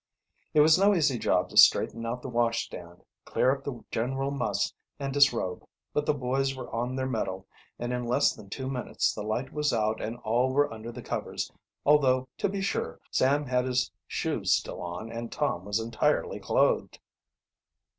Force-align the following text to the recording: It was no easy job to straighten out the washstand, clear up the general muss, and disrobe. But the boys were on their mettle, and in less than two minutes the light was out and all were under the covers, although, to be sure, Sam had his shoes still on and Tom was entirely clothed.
It 0.55 0.61
was 0.61 0.79
no 0.79 0.95
easy 0.95 1.19
job 1.19 1.49
to 1.49 1.57
straighten 1.57 2.07
out 2.07 2.23
the 2.23 2.27
washstand, 2.27 3.03
clear 3.23 3.51
up 3.55 3.63
the 3.63 3.83
general 3.91 4.31
muss, 4.31 4.73
and 4.99 5.13
disrobe. 5.13 5.63
But 5.93 6.07
the 6.07 6.13
boys 6.15 6.55
were 6.55 6.73
on 6.73 6.95
their 6.95 7.05
mettle, 7.05 7.45
and 7.77 7.93
in 7.93 8.07
less 8.07 8.33
than 8.33 8.49
two 8.49 8.67
minutes 8.67 9.13
the 9.13 9.21
light 9.21 9.53
was 9.53 9.71
out 9.71 10.01
and 10.01 10.17
all 10.23 10.53
were 10.53 10.73
under 10.73 10.91
the 10.91 11.03
covers, 11.03 11.51
although, 11.85 12.27
to 12.39 12.49
be 12.49 12.61
sure, 12.61 12.99
Sam 13.11 13.45
had 13.45 13.65
his 13.65 13.91
shoes 14.07 14.55
still 14.55 14.81
on 14.81 15.11
and 15.11 15.31
Tom 15.31 15.65
was 15.65 15.79
entirely 15.79 16.39
clothed. 16.39 16.97